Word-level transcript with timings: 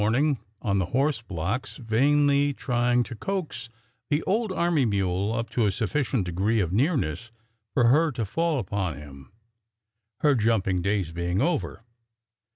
ing 0.15 0.39
on 0.63 0.79
the 0.79 0.87
horse 0.97 1.21
blocks 1.21 1.77
vainly 1.77 2.53
trying 2.55 3.03
to 3.03 3.13
coax 3.13 3.69
the 4.09 4.23
old 4.23 4.51
army 4.51 4.83
mule 4.83 5.31
up 5.31 5.47
to 5.47 5.67
a 5.67 5.71
sufficient 5.71 6.23
degree 6.25 6.59
of 6.59 6.73
nearness 6.73 7.29
for 7.75 7.83
her 7.89 8.11
to 8.11 8.25
fall 8.25 8.57
upon 8.57 8.97
him, 8.97 9.31
her 10.21 10.33
jumping 10.33 10.81
days 10.81 11.11
being 11.11 11.39
over. 11.39 11.83